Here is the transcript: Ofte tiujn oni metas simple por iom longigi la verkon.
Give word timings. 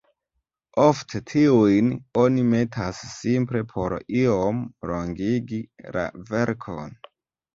Ofte 0.83 1.19
tiujn 1.31 1.89
oni 2.21 2.45
metas 2.53 3.01
simple 3.17 3.61
por 3.73 3.95
iom 4.21 4.63
longigi 4.93 5.59
la 5.99 6.07
verkon. 6.33 6.99